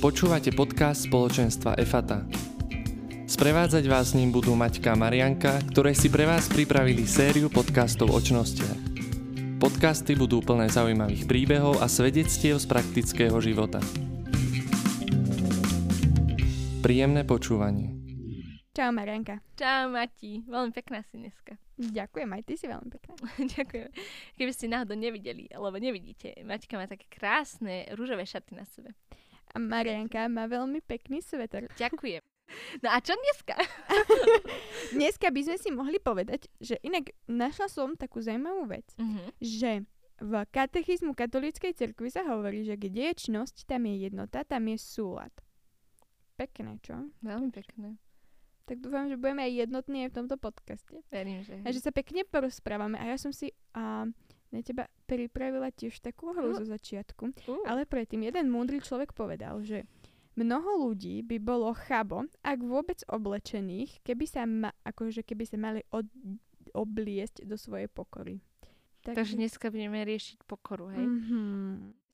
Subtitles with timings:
[0.00, 2.24] Počúvate podcast spoločenstva EFATA.
[3.28, 8.08] Sprevádzať vás s ním budú Maťka a Marianka, ktoré si pre vás pripravili sériu podcastov
[8.08, 8.80] o čnostiach.
[9.60, 13.84] Podcasty budú plné zaujímavých príbehov a svedectiev z praktického života.
[16.80, 17.92] Príjemné počúvanie.
[18.72, 19.44] Čau Marianka.
[19.52, 21.60] Čau Mati, veľmi pekná si dneska.
[22.00, 23.14] Ďakujem, aj ty si veľmi pekná.
[23.52, 23.92] Ďakujem.
[24.40, 28.96] Keby ste náhodou nevideli, alebo nevidíte, Maťka má také krásne rúžové šaty na sebe.
[29.50, 31.66] A Marianka má veľmi pekný sveter.
[31.74, 32.22] Ďakujem.
[32.82, 33.54] No a čo dneska?
[34.90, 39.22] Dneska by sme si mohli povedať, že inak našla som takú zaujímavú vec, Mhm.
[39.38, 39.70] že
[40.18, 44.76] v katechizmu katolíckej cirkvi sa hovorí, že kde je čnosť, tam je jednota, tam je
[44.76, 45.30] súlad.
[46.34, 47.08] Pekné, čo?
[47.20, 47.96] Veľmi pekné.
[48.66, 50.96] Tak dúfam, že budeme aj jednotní aj v tomto podcaste.
[51.08, 51.54] Verím, že...
[51.62, 52.98] A že sa pekne porozprávame.
[52.98, 54.10] A ja som si a,
[54.50, 57.34] na teba pripravila tiež takú hru zo začiatku.
[57.46, 59.86] Uh, Ale predtým jeden múdry človek povedal, že
[60.34, 65.80] mnoho ľudí by bolo chabo, ak vôbec oblečených, keby sa, ma, akože keby sa mali
[65.94, 66.06] od,
[66.74, 68.42] obliesť do svojej pokory.
[69.00, 71.06] Takže dneska budeme riešiť pokoru, hej?
[71.08, 71.40] Mhm.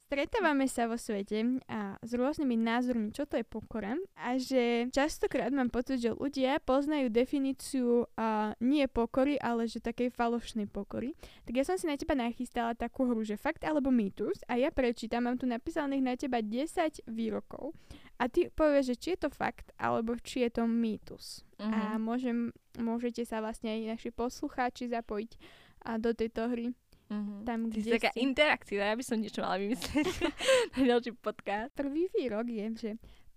[0.07, 5.51] Stretávame sa vo svete a s rôznymi názormi, čo to je pokora a že častokrát
[5.51, 11.19] mám pocit, že ľudia poznajú definíciu a nie pokory, ale že takej falošnej pokory.
[11.43, 14.71] Tak ja som si na teba nachystala takú hru, že fakt alebo mýtus a ja
[14.71, 17.75] prečítam, mám tu napísaných na teba 10 výrokov
[18.23, 21.43] a ty povieš, že či je to fakt alebo či je to mýtus.
[21.59, 22.07] A Mhm.
[22.07, 22.39] môžem,
[22.79, 25.34] môžete sa vlastne aj naši poslucháči zapojiť
[25.83, 26.71] a do tejto hry.
[27.07, 27.45] Mhm.
[27.45, 28.21] Tam, Ty si kde taká ste.
[28.21, 30.07] interaktívna, ja by som niečo mala vymyslieť
[30.75, 31.71] na ďalší podcast.
[31.73, 32.91] Prvý výrok je, že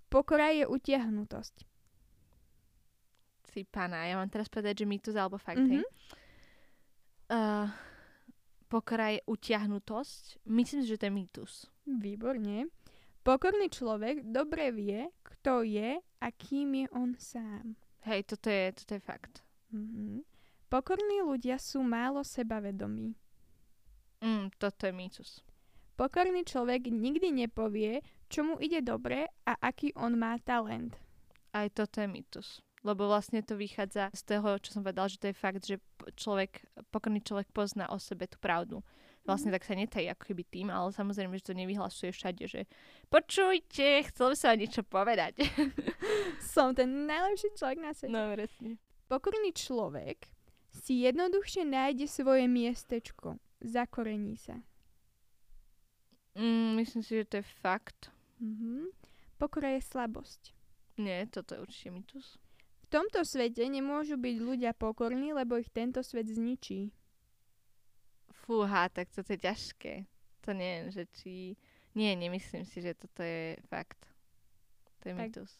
[0.08, 1.56] pokora je utiahnutosť.
[3.46, 5.70] Si pána, ja mám teraz povedať, že mýtus alebo fakt, Mhm.
[5.72, 5.84] hej?
[7.30, 7.70] Uh,
[8.68, 10.42] pokora je utiahnutosť.
[10.46, 11.52] Myslím si, že to je mýtus.
[11.86, 12.74] Výborne.
[13.20, 17.78] Pokorný človek dobre vie, kto je a kým je on sám.
[18.02, 19.46] Hej, toto je, toto je fakt.
[19.70, 20.26] Mhm.
[20.66, 23.14] Pokorní ľudia sú málo sebavedomí.
[24.20, 25.30] Mm, toto je mýtus.
[26.00, 28.00] Pokorný človek nikdy nepovie,
[28.32, 30.96] čo mu ide dobre a aký on má talent.
[31.52, 32.64] Aj toto je mýtus.
[32.88, 35.76] Lebo vlastne to vychádza z toho, čo som povedal, že to je fakt, že
[36.16, 36.64] človek,
[36.96, 38.80] pokorný človek pozná o sebe tú pravdu.
[39.28, 42.64] Vlastne tak sa netají ako keby tým, ale samozrejme, že to nevyhlasuje všade, že
[43.12, 45.34] počujte, chcel by vám niečo povedať.
[46.56, 48.16] Som ten najlepší človek na svete.
[48.16, 48.80] no, presne.
[49.12, 50.32] Pokorný človek
[50.72, 53.42] si jednoduchšie nájde svoje miestečko.
[53.62, 54.56] Zakorení sa.
[56.36, 58.12] Mm, myslím si, že to je fakt.
[58.40, 58.88] Mhm.
[59.40, 60.52] Pokora je slabosť.
[61.00, 62.36] Nie, toto je určite mýtus.
[62.84, 66.92] V tomto svete nemôžu byť ľudia pokorní, lebo ich tento svet zničí.
[68.44, 69.94] Fúha, tak toto je ťažké.
[70.44, 71.56] To neviem, že či...
[71.96, 74.00] Nie, nemyslím si, že toto je fakt.
[75.04, 75.22] To je Tak.
[75.24, 75.52] mýtus.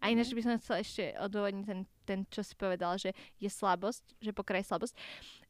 [0.00, 4.18] A ináč by som chcela ešte odôvodniť ten, ten, čo si povedal, že je slabosť,
[4.20, 4.94] že pokora je slabosť,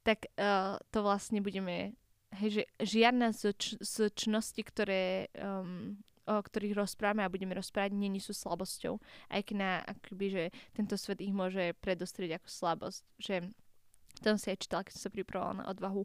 [0.05, 1.97] tak uh, to vlastne budeme,
[2.37, 7.93] hej, že žiadna z, č- z čností, ktoré, um, o ktorých rozprávame a budeme rozprávať,
[7.97, 8.97] nie sú slabosťou.
[9.29, 13.03] Aj keď na, akoby, že tento svet ich môže predostrieť ako slabosť.
[13.21, 13.35] Že
[14.25, 16.03] to som si aj čítala, keď som sa pripravovala na odvahu,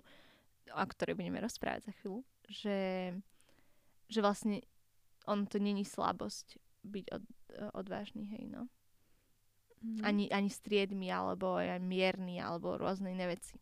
[0.69, 2.79] o ktorej budeme rozprávať za chvíľu, že,
[4.09, 4.61] že vlastne
[5.29, 7.23] on to není slabosť byť od,
[7.73, 8.67] odvážny, hej, no.
[9.79, 10.03] Mhm.
[10.03, 13.55] Ani, ani striedmy, alebo aj mierny, alebo rôzne iné veci.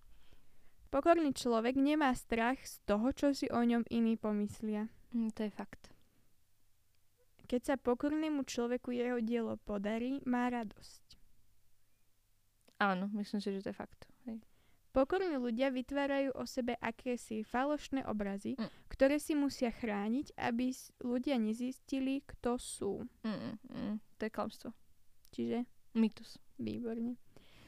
[0.87, 4.87] Pokorný človek nemá strach z toho, čo si o ňom iní pomyslia.
[5.11, 5.91] Mm, to je fakt.
[7.47, 11.15] Keď sa pokornému človeku jeho dielo podarí, má radosť.
[12.79, 14.07] Áno, myslím si, že to je fakt.
[14.27, 14.43] Hej.
[14.91, 18.69] Pokorní ľudia vytvárajú o sebe akési falošné obrazy, Mm.
[18.97, 20.73] Ktoré si musia chrániť, aby
[21.05, 23.05] ľudia nezistili, kto sú.
[23.21, 24.69] Mm, mm, to je klamstvo.
[25.29, 26.41] Čiže Mýtus.
[26.57, 27.21] výborne.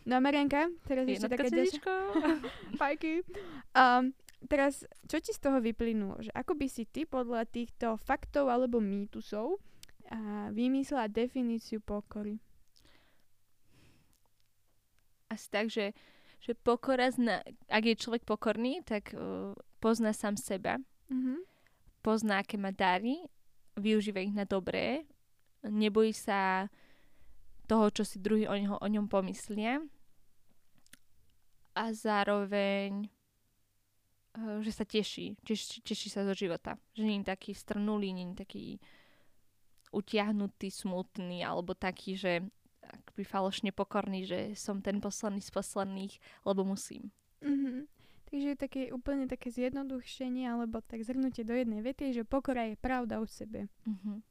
[0.10, 1.54] No a Marianka, teraz ešte ďalšia...
[1.54, 1.94] CDčko.
[2.82, 3.22] Fajky.
[3.78, 4.18] Um,
[4.50, 6.18] teraz, čo ti z toho vyplynulo?
[6.18, 9.62] Že ako by si ty podľa týchto faktov alebo mýtusov
[10.10, 12.42] a vymyslela definíciu pokory?
[15.30, 15.94] Asi tak, že,
[16.42, 21.42] že pokora, zna, ak je človek pokorný, tak uh, pozná sám seba, Mhm.
[22.02, 23.18] pozná, aké má dary,
[23.76, 25.04] využíva ich na dobré,
[25.66, 26.70] nebojí sa
[27.70, 29.84] toho, čo si druhý o, neho, o ňom pomyslia
[31.78, 33.08] a zároveň
[34.38, 36.76] eh, že sa teší, teší, teší sa zo života.
[36.98, 38.66] Že nie je taký strnulý, nie je taký
[39.90, 42.46] utiahnutý, smutný, alebo taký, že
[42.86, 46.14] akoby falošne pokorný, že som ten posledný z posledných,
[46.46, 47.14] lebo musím.
[48.30, 53.18] Takže také úplne také zjednodušenie alebo tak zhrnutie do jednej vety, že pokora je pravda
[53.18, 53.66] o sebe.
[53.90, 54.22] Mhm.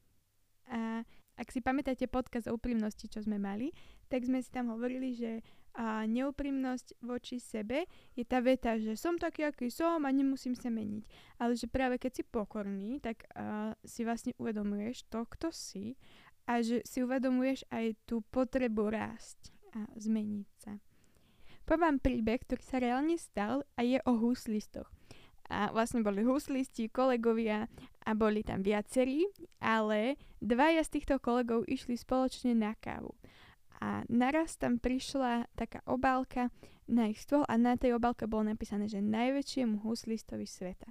[0.69, 1.03] A
[1.39, 3.71] ak si pamätáte podkaz o úprimnosti, čo sme mali,
[4.11, 5.41] tak sme si tam hovorili, že
[5.79, 7.87] a neúprimnosť voči sebe
[8.19, 11.07] je tá veta, že som taký, aký som a nemusím sa meniť.
[11.39, 15.95] Ale že práve keď si pokorný, tak a, si vlastne uvedomuješ to, kto si
[16.51, 20.83] a že si uvedomuješ aj tú potrebu rásť a zmeniť sa.
[21.69, 24.89] Povám príbeh, ktorý sa reálne stal a je o huslistoch.
[25.53, 27.69] A vlastne boli huslisti, kolegovia
[28.09, 29.29] a boli tam viacerí,
[29.61, 33.13] ale dvaja z týchto kolegov išli spoločne na kávu
[33.79, 36.51] a naraz tam prišla taká obálka
[36.91, 40.89] na ich stôl a na tej obálke bolo napísané, že najväčšiemu huslistovi sveta.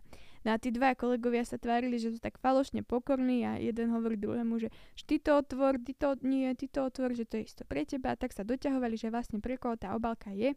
[0.47, 4.15] No a tí dva kolegovia sa tvárili, že sú tak falošne pokorní a jeden hovorí
[4.15, 4.71] druhému, že
[5.03, 8.15] ty to otvor, ty to nie, ty to otvor, že to je isto pre teba.
[8.15, 10.55] A tak sa doťahovali, že vlastne pre koho tá obálka je.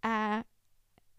[0.00, 0.40] A,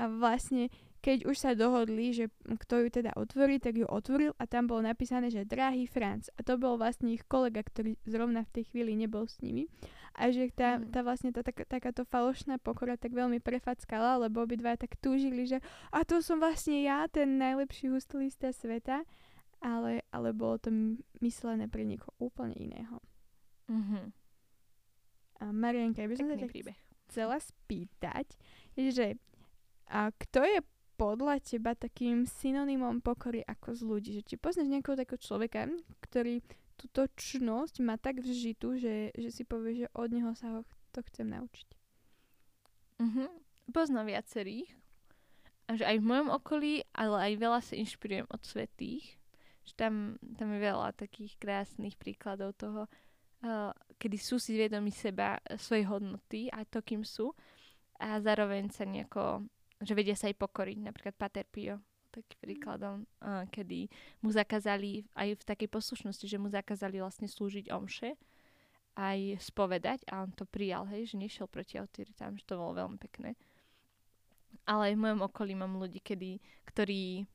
[0.02, 0.74] a vlastne
[1.06, 2.34] keď už sa dohodli, že
[2.66, 6.34] kto ju teda otvorí, tak ju otvoril a tam bolo napísané, že drahý Franc.
[6.34, 9.70] A to bol vlastne ich kolega, ktorý zrovna v tej chvíli nebol s nimi.
[10.18, 10.90] A že tá, mm.
[10.90, 15.62] tá vlastne tá, tak, takáto falošná pokora tak veľmi prefackala, lebo obidva tak túžili, že
[15.94, 19.06] a to som vlastne ja, ten najlepší hustlista sveta.
[19.62, 20.70] Ale, ale bolo to
[21.22, 22.98] myslené pre niekoho úplne iného.
[23.70, 24.06] Mm-hmm.
[25.42, 26.50] A Marianka, ja by som sa
[27.10, 28.26] chcela spýtať,
[28.74, 29.18] že
[29.86, 30.60] a kto je
[30.96, 34.10] podľa teba takým synonymom pokory ako z ľudí?
[34.20, 35.68] Že či poznáš nejakého takého človeka,
[36.00, 36.40] ktorý
[36.76, 40.62] túto čnosť má tak vžitú, že, že si povie, že od neho sa ho
[40.92, 41.68] to chcem naučiť.
[43.04, 43.30] Mm-hmm.
[43.76, 44.72] Poznám viacerých.
[45.66, 49.18] A že aj v mojom okolí, ale aj veľa sa inšpirujem od svetých.
[49.66, 49.94] Že tam,
[50.38, 56.54] tam je veľa takých krásnych príkladov toho, uh, kedy sú si vedomi seba, svojej hodnoty
[56.54, 57.34] a to, kým sú.
[57.98, 59.50] A zároveň sa nejako
[59.86, 60.78] že vedia sa aj pokoriť.
[60.82, 61.78] Napríklad Pater Pio,
[62.10, 63.86] taký príkladom, uh, kedy
[64.26, 68.18] mu zakázali aj v takej poslušnosti, že mu zakázali vlastne slúžiť omše,
[68.96, 72.98] aj spovedať a on to prijal, hej, že nešiel proti autoritám, že to bolo veľmi
[72.98, 73.36] pekné.
[74.64, 77.28] Ale aj v mojom okolí mám ľudí, kedy, ktorí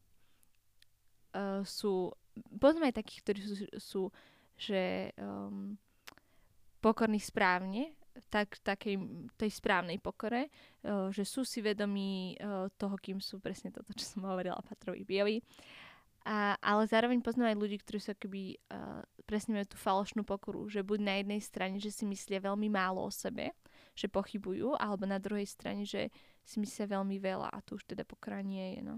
[1.36, 2.10] uh, sú,
[2.58, 4.02] potom aj takých, ktorí sú, sú
[4.60, 5.76] že um,
[6.84, 7.96] pokorní správne,
[8.28, 9.00] tak, takej
[9.38, 14.04] tej správnej pokore, uh, že sú si vedomí uh, toho, kým sú presne toto, čo
[14.06, 15.38] som hovorila Patrovi Biovi.
[16.20, 20.68] A, ale zároveň poznám aj ľudí, ktorí sa keby uh, presne majú tú falošnú pokoru,
[20.68, 23.56] že buď na jednej strane, že si myslia veľmi málo o sebe,
[23.96, 26.12] že pochybujú, alebo na druhej strane, že
[26.44, 28.96] si myslia veľmi veľa a to už teda pokora nie je, no.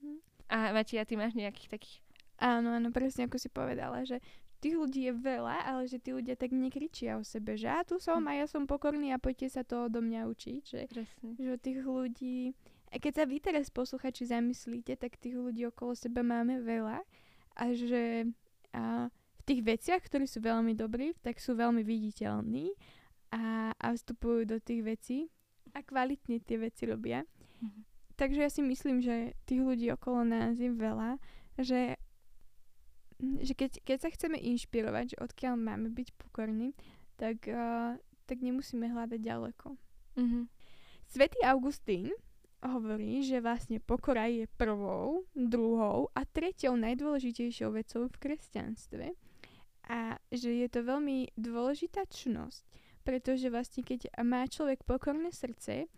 [0.00, 0.18] Hm.
[0.48, 2.00] A Matia, ty máš nejakých takých
[2.42, 4.18] Áno, áno, presne ako si povedala, že
[4.62, 7.98] tých ľudí je veľa, ale že tí ľudia tak nekričia o sebe, že ja tu
[7.98, 8.28] som hm.
[8.30, 10.62] a ja som pokorný a poďte sa to odo mňa učiť.
[10.62, 10.80] Že,
[11.34, 12.54] že tých ľudí...
[12.92, 17.02] A keď sa vy teraz posluchači zamyslíte, tak tých ľudí okolo seba máme veľa
[17.56, 18.28] a že
[18.72, 22.72] a v tých veciach, ktorí sú veľmi dobrí, tak sú veľmi viditeľní
[23.32, 25.18] a, a vstupujú do tých vecí
[25.72, 27.24] a kvalitne tie veci robia.
[27.24, 27.82] Mm-hmm.
[28.16, 31.16] Takže ja si myslím, že tých ľudí okolo nás je veľa,
[31.56, 32.11] že Mhm,
[33.22, 36.74] že keď, keď sa chceme inšpirovať, že odkiaľ máme byť pokorní,
[37.14, 37.94] tak, uh,
[38.26, 39.78] tak nemusíme hľadať ďaleko.
[40.18, 40.44] Mm-hmm.
[41.06, 42.10] Svetý Augustín
[42.62, 49.06] hovorí, že vlastne pokora je prvou, druhou a tretiou najdôležitejšou vecou v kresťanstve
[49.90, 52.62] a že je to veľmi dôležitá čnosť,
[53.02, 55.90] pretože vlastne keď má človek pokorné srdce,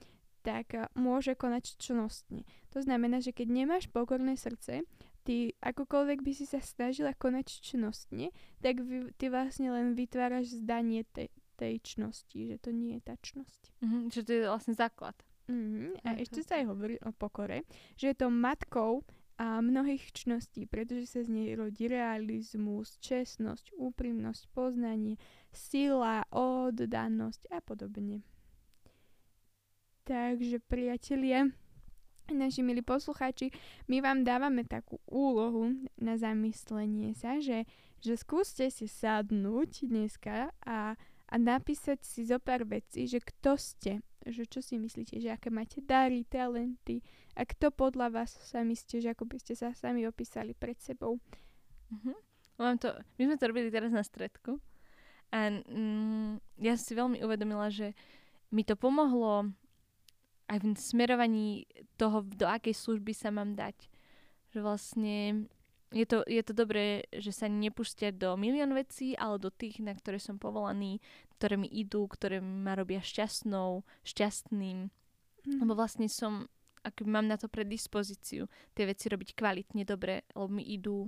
[0.45, 2.45] tak môže konať čnostne.
[2.73, 4.85] To znamená, že keď nemáš pokorné srdce,
[5.25, 11.09] ty akokoľvek by si sa snažila konať čnostne, tak vy, ty vlastne len vytváraš zdanie
[11.11, 13.62] tej, tej čnosti, že to nie je tá čnosť.
[13.81, 15.16] Mm-hmm, že to je vlastne základ.
[15.49, 16.04] Mm-hmm.
[16.04, 16.23] A mm-hmm.
[16.23, 17.64] ešte sa aj hovorí o pokore,
[17.97, 19.02] že je to matkou
[19.35, 25.19] a mnohých čností, pretože sa z nej rodí realizmus, čestnosť, úprimnosť, poznanie,
[25.50, 28.23] sila, oddanosť a podobne.
[30.04, 31.50] Takže priatelia,
[32.33, 33.52] naši milí poslucháči,
[33.90, 37.69] my vám dávame takú úlohu na zamyslenie sa, že,
[38.00, 40.97] že skúste si sadnúť dneska a,
[41.28, 43.93] a napísať si zo pár vecí, že kto ste,
[44.25, 47.04] že čo si myslíte, že aké máte dary, talenty
[47.37, 51.21] a kto podľa vás sa myslíte, že ako by ste sa sami opísali pred sebou.
[51.93, 52.16] Uh-huh.
[52.57, 54.62] Mám to, my sme to robili teraz na stredku
[55.35, 57.93] a mm, ja si veľmi uvedomila, že
[58.54, 59.50] mi to pomohlo
[60.49, 61.49] aj v smerovaní
[61.97, 63.89] toho, do akej služby sa mám dať.
[64.53, 65.15] Že vlastne
[65.95, 69.95] je to, je to dobré, že sa nepustia do milión vecí, ale do tých, na
[69.95, 70.99] ktoré som povolaný,
[71.39, 74.91] ktoré mi idú, ktoré ma robia šťastnou, šťastným.
[74.91, 75.59] Mm.
[75.63, 76.51] Lebo vlastne som,
[76.83, 81.07] ak mám na to predispozíciu, tie veci robiť kvalitne dobre, lebo mi idú,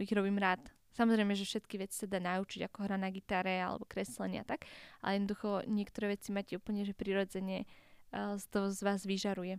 [0.00, 0.64] ich robím rád.
[0.92, 4.68] Samozrejme, že všetky veci sa dá naučiť, ako hra na gitare alebo kreslenie a tak,
[5.00, 7.64] ale jednoducho niektoré veci máte úplne, že prirodzene
[8.12, 9.58] uh, z vás vyžaruje.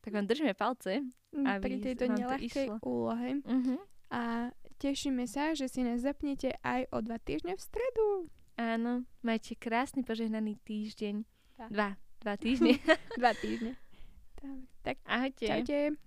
[0.00, 1.02] Tak vám držíme palce.
[1.34, 2.78] Mm, Aby pri tejto to išlo.
[2.86, 3.42] úlohe.
[3.42, 3.78] Uh-huh.
[4.14, 8.06] A tešíme sa, že si nás zapnete aj o dva týždne v stredu.
[8.54, 11.26] Áno, majte krásny požehnaný týždeň.
[11.58, 11.68] Tak.
[11.74, 11.88] Dva.
[12.22, 12.78] Dva týždne.
[13.20, 13.74] Dva týždne.
[14.38, 15.46] Tak, tak Ahojte.
[15.46, 16.05] čaute.